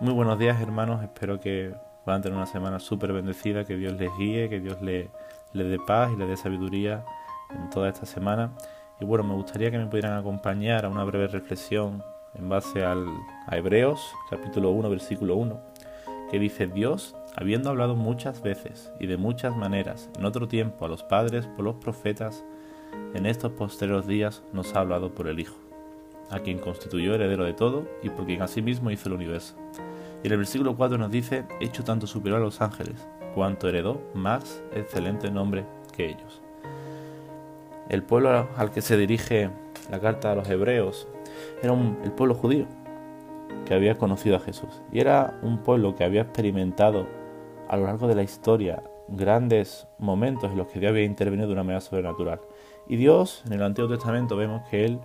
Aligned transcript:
Muy 0.00 0.12
buenos 0.12 0.40
días 0.40 0.60
hermanos, 0.60 1.04
espero 1.04 1.38
que 1.38 1.72
van 2.04 2.18
a 2.18 2.22
tener 2.22 2.36
una 2.36 2.46
semana 2.46 2.80
súper 2.80 3.12
bendecida, 3.12 3.64
que 3.64 3.76
Dios 3.76 3.92
les 3.92 4.10
guíe, 4.18 4.48
que 4.48 4.58
Dios 4.58 4.82
les, 4.82 5.08
dé 5.52 5.78
paz 5.86 6.10
y 6.12 6.16
les 6.16 6.28
dé 6.28 6.36
sabiduría 6.36 7.04
en 7.50 7.70
toda 7.70 7.90
esta 7.90 8.04
semana. 8.04 8.50
Y 9.00 9.04
bueno, 9.04 9.22
me 9.22 9.34
gustaría 9.34 9.70
que 9.70 9.78
me 9.78 9.86
pudieran 9.86 10.18
acompañar 10.18 10.84
a 10.84 10.88
una 10.88 11.04
breve 11.04 11.28
reflexión 11.28 12.02
en 12.34 12.48
base 12.48 12.84
al, 12.84 13.06
a 13.46 13.56
Hebreos 13.56 14.12
capítulo 14.30 14.72
1 14.72 14.90
versículo 14.90 15.36
1, 15.36 15.60
que 16.28 16.40
dice 16.40 16.66
Dios, 16.66 17.14
habiendo 17.36 17.70
hablado 17.70 17.94
muchas 17.94 18.42
veces 18.42 18.90
y 18.98 19.06
de 19.06 19.16
muchas 19.16 19.56
maneras 19.56 20.10
en 20.18 20.24
otro 20.24 20.48
tiempo 20.48 20.86
a 20.86 20.88
los 20.88 21.04
padres 21.04 21.46
por 21.46 21.64
los 21.64 21.76
profetas, 21.76 22.44
en 23.14 23.26
estos 23.26 23.52
posteriores 23.52 24.08
días 24.08 24.42
nos 24.52 24.74
ha 24.74 24.80
hablado 24.80 25.14
por 25.14 25.28
el 25.28 25.38
Hijo 25.38 25.63
a 26.30 26.40
quien 26.40 26.58
constituyó 26.58 27.14
heredero 27.14 27.44
de 27.44 27.52
todo 27.52 27.86
y 28.02 28.10
por 28.10 28.26
quien 28.26 28.42
asimismo 28.42 28.90
hizo 28.90 29.08
el 29.08 29.14
universo. 29.14 29.54
Y 30.22 30.26
en 30.26 30.32
el 30.32 30.38
versículo 30.38 30.76
4 30.76 30.98
nos 30.98 31.10
dice, 31.10 31.44
hecho 31.60 31.84
tanto 31.84 32.06
superior 32.06 32.40
a 32.40 32.44
los 32.44 32.60
ángeles, 32.60 33.06
cuanto 33.34 33.68
heredó 33.68 34.00
más 34.14 34.62
excelente 34.72 35.30
nombre 35.30 35.64
que 35.94 36.06
ellos. 36.06 36.40
El 37.88 38.02
pueblo 38.02 38.48
al 38.56 38.70
que 38.70 38.80
se 38.80 38.96
dirige 38.96 39.50
la 39.90 40.00
carta 40.00 40.32
a 40.32 40.34
los 40.34 40.48
hebreos 40.48 41.06
era 41.62 41.74
el 41.74 42.12
pueblo 42.12 42.34
judío 42.34 42.66
que 43.66 43.74
había 43.74 43.96
conocido 43.96 44.36
a 44.36 44.40
Jesús. 44.40 44.82
Y 44.92 45.00
era 45.00 45.38
un 45.42 45.58
pueblo 45.58 45.94
que 45.94 46.04
había 46.04 46.22
experimentado 46.22 47.06
a 47.68 47.76
lo 47.76 47.84
largo 47.84 48.06
de 48.06 48.14
la 48.14 48.22
historia 48.22 48.82
grandes 49.08 49.86
momentos 49.98 50.50
en 50.50 50.58
los 50.58 50.68
que 50.68 50.80
Dios 50.80 50.90
había 50.90 51.04
intervenido 51.04 51.46
de 51.46 51.52
una 51.52 51.64
manera 51.64 51.80
sobrenatural. 51.80 52.40
Y 52.88 52.96
Dios, 52.96 53.42
en 53.46 53.54
el 53.54 53.62
Antiguo 53.62 53.90
Testamento, 53.90 54.36
vemos 54.36 54.62
que 54.70 54.84
Él 54.84 55.00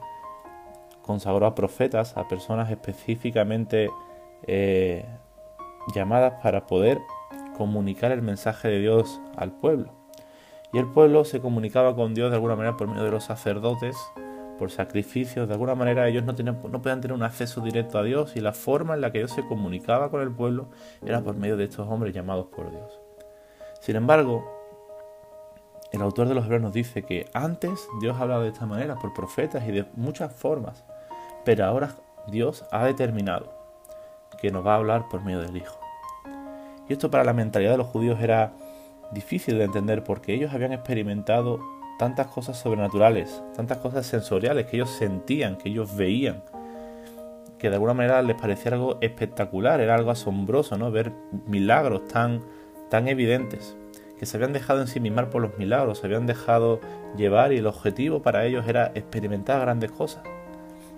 consagró 1.10 1.48
a 1.48 1.56
profetas, 1.56 2.16
a 2.18 2.28
personas 2.28 2.70
específicamente 2.70 3.90
eh, 4.46 5.04
llamadas 5.96 6.34
para 6.44 6.68
poder 6.68 7.00
comunicar 7.58 8.12
el 8.12 8.22
mensaje 8.22 8.68
de 8.68 8.80
Dios 8.80 9.20
al 9.36 9.52
pueblo. 9.52 9.92
Y 10.72 10.78
el 10.78 10.86
pueblo 10.86 11.26
se 11.26 11.40
comunicaba 11.40 11.96
con 11.96 12.14
Dios 12.14 12.30
de 12.30 12.36
alguna 12.36 12.56
manera 12.56 12.78
por 12.78 12.88
medio 12.88 13.06
de 13.06 13.10
los 13.10 13.24
sacerdotes, 13.24 13.98
por 14.60 14.70
sacrificios, 14.70 15.48
de 15.48 15.54
alguna 15.56 15.74
manera 15.74 16.08
ellos 16.08 16.24
no, 16.26 16.36
tenían, 16.36 16.62
no 16.70 16.80
podían 16.80 17.02
tener 17.02 17.16
un 17.18 17.24
acceso 17.24 17.62
directo 17.62 17.98
a 17.98 18.04
Dios 18.04 18.36
y 18.36 18.40
la 18.40 18.54
forma 18.54 18.94
en 18.94 19.02
la 19.02 19.12
que 19.12 19.18
Dios 19.18 19.32
se 19.32 19.44
comunicaba 19.44 20.12
con 20.12 20.22
el 20.22 20.30
pueblo 20.30 20.70
era 21.04 21.22
por 21.22 21.36
medio 21.36 21.58
de 21.58 21.64
estos 21.64 21.88
hombres 21.88 22.14
llamados 22.14 22.50
por 22.56 22.70
Dios. 22.70 23.00
Sin 23.82 23.96
embargo, 23.96 24.48
el 25.92 26.04
autor 26.04 26.28
de 26.28 26.36
los 26.36 26.46
Hebreos 26.46 26.62
nos 26.62 26.74
dice 26.74 27.02
que 27.02 27.26
antes 27.34 27.88
Dios 28.00 28.16
hablaba 28.20 28.44
de 28.44 28.50
esta 28.50 28.68
manera, 28.68 28.94
por 28.94 29.12
profetas 29.16 29.68
y 29.68 29.72
de 29.72 29.88
muchas 29.96 30.32
formas, 30.32 30.86
pero 31.46 31.66
ahora 31.66 31.96
Dios 32.28 32.66
ha 32.72 32.86
determinado 32.86 33.54
que 34.40 34.52
nos 34.52 34.66
va 34.66 34.74
a 34.74 34.78
hablar 34.78 35.10
por 35.10 35.24
medio 35.24 35.42
del 35.42 35.58
Hijo. 35.58 35.80
Y 36.88 36.94
esto 36.94 37.12
para 37.12 37.24
la 37.24 37.34
mentalidad 37.34 37.72
de 37.72 37.78
los 37.78 37.88
judíos 37.88 38.20
era 38.22 38.54
difícil 39.12 39.58
de 39.58 39.66
entender 39.66 40.04
porque 40.04 40.34
ellos 40.34 40.54
habían 40.54 40.74
experimentado 40.74 41.60
tantas 41.98 42.28
cosas 42.28 42.58
sobrenaturales, 42.58 43.44
tantas 43.56 43.78
cosas 43.80 44.06
sensoriales 44.06 44.66
que 44.66 44.78
ellos 44.78 44.90
sentían, 44.90 45.58
que 45.58 45.70
ellos 45.70 45.96
veían, 45.96 46.44
que 47.58 47.70
de 47.70 47.76
alguna 47.76 47.94
manera 47.94 48.22
les 48.22 48.40
parecía 48.40 48.72
algo 48.72 48.98
espectacular, 49.02 49.82
era 49.82 49.96
algo 49.96 50.12
asombroso, 50.12 50.78
¿no? 50.78 50.92
Ver 50.92 51.12
milagros 51.46 52.08
tan, 52.08 52.42
tan 52.90 53.08
evidentes, 53.08 53.76
que 54.18 54.26
se 54.26 54.38
habían 54.38 54.54
dejado 54.54 54.82
ensimismar 54.82 55.30
por 55.30 55.42
los 55.42 55.58
milagros, 55.58 56.00
se 56.00 56.08
habían 56.08 56.26
dejado 56.26 56.80
llevar 57.18 57.52
y 57.52 57.58
el 57.58 57.68
objetivo 57.68 58.22
para 58.22 58.46
ellos 58.46 58.68
era 58.68 58.92
experimentar 58.96 59.60
grandes 59.60 59.92
cosas 59.92 60.24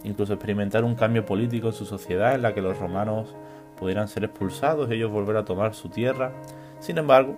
incluso 0.03 0.33
experimentar 0.33 0.83
un 0.83 0.95
cambio 0.95 1.25
político 1.25 1.67
en 1.67 1.73
su 1.73 1.85
sociedad 1.85 2.35
en 2.35 2.41
la 2.41 2.53
que 2.53 2.61
los 2.61 2.77
romanos 2.77 3.35
pudieran 3.77 4.07
ser 4.07 4.23
expulsados 4.23 4.89
y 4.89 4.93
ellos 4.93 5.11
volver 5.11 5.37
a 5.37 5.45
tomar 5.45 5.73
su 5.73 5.89
tierra. 5.89 6.33
Sin 6.79 6.97
embargo, 6.97 7.35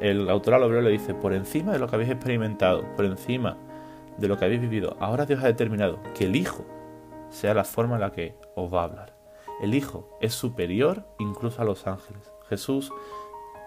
el 0.00 0.28
autor 0.28 0.54
al 0.54 0.62
obrero 0.64 0.82
le 0.82 0.90
dice, 0.90 1.14
por 1.14 1.32
encima 1.32 1.72
de 1.72 1.78
lo 1.78 1.88
que 1.88 1.96
habéis 1.96 2.10
experimentado, 2.10 2.84
por 2.96 3.04
encima 3.04 3.56
de 4.18 4.28
lo 4.28 4.36
que 4.36 4.44
habéis 4.44 4.60
vivido, 4.60 4.96
ahora 5.00 5.26
Dios 5.26 5.42
ha 5.42 5.46
determinado 5.46 5.98
que 6.14 6.24
el 6.24 6.36
Hijo 6.36 6.64
sea 7.30 7.54
la 7.54 7.64
forma 7.64 7.94
en 7.94 8.00
la 8.02 8.12
que 8.12 8.34
os 8.54 8.72
va 8.72 8.82
a 8.82 8.84
hablar. 8.84 9.16
El 9.62 9.74
Hijo 9.74 10.08
es 10.20 10.34
superior 10.34 11.06
incluso 11.18 11.62
a 11.62 11.64
los 11.64 11.86
ángeles. 11.86 12.30
Jesús 12.48 12.92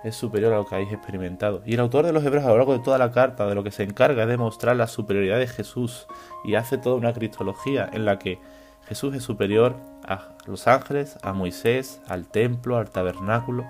es 0.03 0.15
superior 0.15 0.53
a 0.53 0.57
lo 0.57 0.65
que 0.65 0.75
habéis 0.75 0.93
experimentado. 0.93 1.61
Y 1.65 1.73
el 1.73 1.79
autor 1.79 2.05
de 2.05 2.13
los 2.13 2.23
Hebreos 2.23 2.45
a 2.45 2.49
lo 2.49 2.57
largo 2.57 2.73
de 2.73 2.83
toda 2.83 2.97
la 2.97 3.11
carta 3.11 3.47
de 3.47 3.55
lo 3.55 3.63
que 3.63 3.71
se 3.71 3.83
encarga 3.83 4.23
es 4.23 4.29
de 4.29 4.37
mostrar 4.37 4.75
la 4.75 4.87
superioridad 4.87 5.37
de 5.37 5.47
Jesús 5.47 6.07
y 6.43 6.55
hace 6.55 6.77
toda 6.77 6.95
una 6.95 7.13
cristología 7.13 7.89
en 7.91 8.05
la 8.05 8.17
que 8.19 8.39
Jesús 8.87 9.13
es 9.15 9.23
superior 9.23 9.75
a 10.05 10.29
los 10.45 10.67
ángeles, 10.67 11.17
a 11.21 11.33
Moisés, 11.33 12.01
al 12.07 12.27
templo, 12.27 12.77
al 12.77 12.89
tabernáculo. 12.89 13.65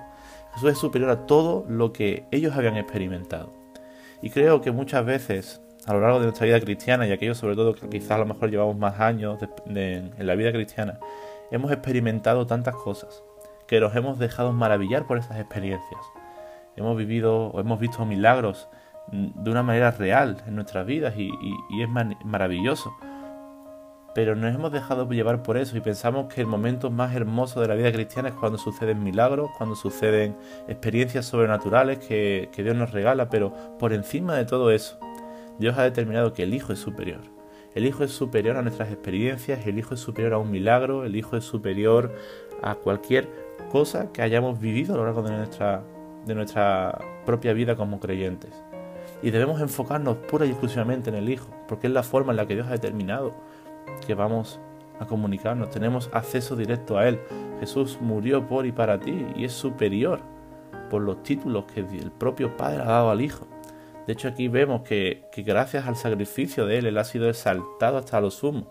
Jesús 0.54 0.72
es 0.72 0.78
superior 0.78 1.10
a 1.10 1.26
todo 1.26 1.66
lo 1.68 1.92
que 1.94 2.26
ellos 2.32 2.56
habían 2.56 2.78
experimentado. 2.78 3.52
Y 4.22 4.30
creo 4.30 4.62
que 4.62 4.72
muchas 4.72 5.06
veces 5.06 5.62
a 5.86 5.94
lo 5.94 6.02
largo 6.02 6.20
de 6.20 6.26
nuestra 6.26 6.46
vida 6.46 6.60
cristiana, 6.60 7.08
y 7.08 7.12
aquellos 7.12 7.38
sobre 7.38 7.56
todo 7.56 7.74
que 7.74 7.90
quizás 7.90 8.12
a 8.12 8.18
lo 8.20 8.26
mejor 8.26 8.52
llevamos 8.52 8.78
más 8.78 9.00
años 9.00 9.40
en 9.66 10.14
la 10.20 10.36
vida 10.36 10.52
cristiana, 10.52 11.00
hemos 11.52 11.72
experimentado 11.72 12.46
tantas 12.46 12.76
cosas 12.76 13.24
que 13.66 13.80
nos 13.80 13.96
hemos 13.96 14.20
dejado 14.20 14.52
maravillar 14.52 15.08
por 15.08 15.18
esas 15.18 15.40
experiencias 15.40 16.00
hemos 16.76 16.98
vivido 16.98 17.48
o 17.48 17.60
hemos 17.60 17.80
visto 17.80 18.06
milagros 18.06 18.68
de 19.12 19.50
una 19.50 19.64
manera 19.64 19.92
real 19.92 20.38
en 20.48 20.56
nuestras 20.56 20.86
vidas 20.86 21.16
y, 21.18 21.32
es 21.82 21.90
maravilloso. 22.24 22.94
Pero 24.16 24.36
nos 24.36 24.54
hemos 24.54 24.72
dejado 24.72 25.08
llevar 25.10 25.44
por 25.44 25.58
eso 25.58 25.78
y 25.78 25.82
pensamos 25.82 26.34
que 26.34 26.42
el 26.42 26.48
momento 26.48 26.90
más 26.90 27.16
hermoso 27.16 27.62
de 27.62 27.68
la 27.68 27.76
vida 27.76 27.92
cristiana 27.92 28.30
es 28.30 28.36
cuando 28.36 28.58
suceden 28.58 29.04
milagros, 29.04 29.50
cuando 29.58 29.76
suceden 29.76 30.36
experiencias 30.68 31.26
sobrenaturales 31.26 32.00
que, 32.00 32.50
que 32.52 32.64
Dios 32.64 32.76
nos 32.76 32.92
regala, 32.92 33.30
pero 33.30 33.54
por 33.78 33.94
encima 33.94 34.36
de 34.36 34.46
todo 34.46 34.72
eso, 34.72 35.00
Dios 35.60 35.78
ha 35.78 35.84
determinado 35.84 36.34
que 36.34 36.44
el 36.44 36.54
Hijo 36.54 36.74
es 36.74 36.80
superior. 36.80 37.22
El 37.76 37.86
Hijo 37.86 38.04
es 38.04 38.12
superior 38.12 38.58
a 38.58 38.64
nuestras 38.64 38.92
experiencias, 38.92 39.66
el 39.68 39.78
Hijo 39.78 39.94
es 39.94 40.00
superior 40.00 40.34
a 40.34 40.38
un 40.40 40.50
milagro, 40.50 41.06
el 41.06 41.16
Hijo 41.16 41.38
es 41.38 41.44
superior 41.44 42.16
a 42.64 42.76
cualquier 42.76 43.30
cosa 43.72 44.12
que 44.12 44.24
hayamos 44.24 44.60
vivido 44.60 44.96
a 44.96 44.98
lo 44.98 45.06
largo 45.06 45.22
de 45.22 45.32
nuestra 45.32 45.84
de 46.26 46.36
nuestra 46.36 46.98
propia 47.26 47.54
vida 47.54 47.76
como 47.76 48.00
creyentes. 48.00 48.52
Y 49.22 49.32
debemos 49.32 49.62
enfocarnos 49.62 50.18
pura 50.18 50.46
y 50.46 50.50
exclusivamente 50.50 51.10
en 51.10 51.16
el 51.16 51.30
Hijo, 51.30 51.50
porque 51.68 51.88
es 51.88 51.94
la 51.94 52.04
forma 52.04 52.32
en 52.32 52.38
la 52.38 52.48
que 52.48 52.56
Dios 52.56 52.68
ha 52.68 52.72
determinado 52.72 53.34
que 54.06 54.16
vamos 54.16 54.60
a 55.00 55.06
comunicarnos. 55.06 55.70
Tenemos 55.70 56.10
acceso 56.14 56.56
directo 56.56 56.98
a 56.98 57.08
Él. 57.08 57.20
Jesús 57.60 57.98
murió 58.02 58.48
por 58.48 58.66
y 58.66 58.72
para 58.72 59.00
ti 59.00 59.26
y 59.36 59.46
es 59.46 59.54
superior 59.54 60.20
por 60.90 61.02
los 61.02 61.22
títulos 61.24 61.66
que 61.66 61.82
el 61.82 62.12
propio 62.12 62.56
Padre 62.56 62.82
ha 62.82 62.86
dado 62.86 63.10
al 63.10 63.22
Hijo. 63.22 63.46
De 64.08 64.14
hecho 64.14 64.28
aquí 64.28 64.48
vemos 64.48 64.82
que, 64.82 65.26
que 65.32 65.44
gracias 65.44 65.88
al 65.88 65.96
sacrificio 65.96 66.66
de 66.66 66.80
Él, 66.80 66.86
Él 66.88 66.98
ha 66.98 67.04
sido 67.04 67.30
exaltado 67.30 67.98
hasta 67.98 68.22
lo 68.22 68.32
sumo. 68.32 68.68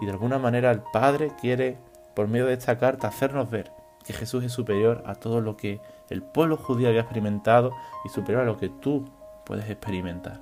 Y 0.00 0.06
de 0.06 0.12
alguna 0.12 0.38
manera 0.38 0.70
el 0.70 0.82
Padre 0.92 1.32
quiere, 1.40 1.78
por 2.14 2.28
medio 2.28 2.46
de 2.46 2.54
esta 2.54 2.78
carta, 2.78 3.08
hacernos 3.08 3.48
ver 3.50 3.70
que 4.06 4.12
Jesús 4.12 4.44
es 4.44 4.52
superior 4.52 5.02
a 5.04 5.16
todo 5.16 5.40
lo 5.40 5.56
que 5.56 5.80
el 6.08 6.22
pueblo 6.22 6.56
judío 6.56 6.88
había 6.88 7.00
experimentado 7.00 7.72
y 8.04 8.08
superior 8.08 8.42
a 8.42 8.46
lo 8.46 8.56
que 8.56 8.68
tú 8.68 9.04
puedes 9.44 9.68
experimentar. 9.68 10.40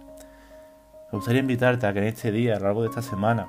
Me 1.11 1.19
gustaría 1.19 1.41
invitarte 1.41 1.87
a 1.87 1.93
que 1.93 2.01
en 2.01 2.07
este 2.07 2.31
día, 2.31 2.57
a 2.57 2.59
lo 2.59 2.67
largo 2.67 2.83
de 2.83 2.89
esta 2.89 3.03
semana, 3.03 3.49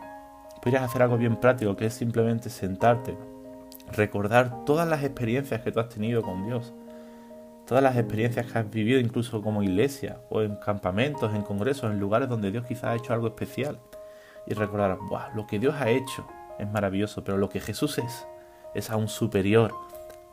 pudieras 0.61 0.89
hacer 0.89 1.01
algo 1.01 1.17
bien 1.17 1.35
práctico, 1.35 1.75
que 1.75 1.87
es 1.87 1.93
simplemente 1.93 2.49
sentarte, 2.49 3.17
recordar 3.91 4.63
todas 4.65 4.87
las 4.87 5.03
experiencias 5.03 5.61
que 5.61 5.71
tú 5.71 5.79
has 5.79 5.89
tenido 5.89 6.21
con 6.21 6.45
Dios, 6.45 6.73
todas 7.67 7.83
las 7.83 7.97
experiencias 7.97 8.51
que 8.51 8.57
has 8.57 8.69
vivido 8.69 8.99
incluso 8.99 9.41
como 9.41 9.63
iglesia 9.63 10.19
o 10.29 10.41
en 10.41 10.55
campamentos, 10.55 11.33
en 11.33 11.41
congresos, 11.41 11.91
en 11.91 11.99
lugares 11.99 12.29
donde 12.29 12.51
Dios 12.51 12.65
quizás 12.65 12.85
ha 12.85 12.95
hecho 12.95 13.13
algo 13.13 13.27
especial 13.27 13.79
y 14.47 14.53
recordar, 14.53 14.97
lo 15.35 15.47
que 15.47 15.59
Dios 15.59 15.75
ha 15.75 15.89
hecho 15.89 16.25
es 16.57 16.71
maravilloso, 16.71 17.23
pero 17.23 17.37
lo 17.37 17.49
que 17.49 17.59
Jesús 17.59 17.97
es 17.97 18.27
es 18.75 18.91
aún 18.91 19.07
superior 19.07 19.73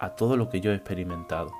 a 0.02 0.10
todo 0.10 0.36
lo 0.36 0.50
que 0.50 0.60
yo 0.60 0.72
he 0.72 0.74
experimentado. 0.74 1.52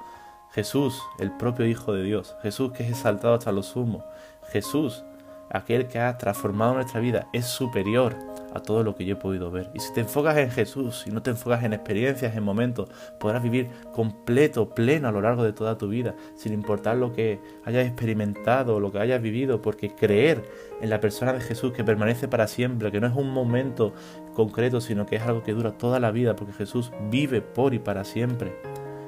Jesús, 0.51 1.01
el 1.19 1.31
propio 1.31 1.65
Hijo 1.65 1.95
de 1.95 2.03
Dios, 2.03 2.37
Jesús 2.43 2.73
que 2.73 2.83
es 2.83 2.91
exaltado 2.91 3.35
hasta 3.35 3.53
lo 3.53 3.63
sumo, 3.63 4.05
Jesús, 4.51 5.05
aquel 5.49 5.87
que 5.87 6.01
ha 6.01 6.19
transformado 6.19 6.75
nuestra 6.75 7.01
vida, 7.01 7.29
es 7.33 7.47
superior 7.47 8.17
a 8.55 8.61
todo 8.61 8.83
lo 8.83 8.95
que 8.95 9.05
yo 9.05 9.15
he 9.15 9.17
podido 9.17 9.51
ver. 9.51 9.71
Y 9.75 9.81
si 9.81 9.93
te 9.95 10.01
enfocas 10.01 10.37
en 10.37 10.51
Jesús 10.51 11.05
y 11.07 11.11
no 11.11 11.23
te 11.23 11.31
enfocas 11.31 11.65
en 11.65 11.73
experiencias, 11.73 12.37
en 12.37 12.43
momentos, 12.43 12.91
podrás 13.19 13.43
vivir 13.43 13.69
completo, 13.93 14.69
pleno 14.71 15.09
a 15.09 15.13
lo 15.13 15.21
largo 15.21 15.45
de 15.45 15.53
toda 15.53 15.79
tu 15.79 15.89
vida, 15.89 16.15
sin 16.35 16.53
importar 16.53 16.97
lo 16.97 17.13
que 17.13 17.41
hayas 17.65 17.87
experimentado 17.87 18.43
lo 18.81 18.93
que 18.93 18.99
hayas 18.99 19.23
vivido, 19.23 19.63
porque 19.63 19.95
creer 19.95 20.43
en 20.81 20.91
la 20.91 21.01
persona 21.01 21.33
de 21.33 21.41
Jesús 21.41 21.73
que 21.73 21.85
permanece 21.85 22.29
para 22.29 22.47
siempre, 22.47 22.91
que 22.91 23.01
no 23.01 23.07
es 23.07 23.15
un 23.15 23.31
momento 23.31 23.93
concreto, 24.35 24.81
sino 24.81 25.07
que 25.07 25.17
es 25.17 25.23
algo 25.23 25.43
que 25.43 25.53
dura 25.53 25.73
toda 25.73 26.01
la 26.01 26.11
vida, 26.11 26.37
porque 26.37 26.53
Jesús 26.53 26.93
vive 27.11 27.41
por 27.41 27.75
y 27.75 27.79
para 27.79 28.05
siempre 28.05 28.55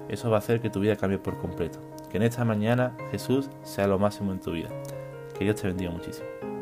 eso 0.09 0.31
va 0.31 0.37
a 0.37 0.39
hacer 0.39 0.61
que 0.61 0.71
tu 0.71 0.81
vida 0.81 0.97
cambie 0.97 1.19
por 1.19 1.39
completo. 1.39 1.79
Que 2.11 2.19
en 2.19 2.23
esta 2.23 2.45
mañana 2.45 2.97
Jesús 3.11 3.51
sea 3.63 3.87
lo 3.87 3.99
máximo 3.99 4.33
en 4.33 4.41
tu 4.41 4.53
vida. 4.53 4.69
Que 5.37 5.45
Dios 5.45 5.61
te 5.61 5.67
bendiga 5.67 5.91
muchísimo. 5.91 6.54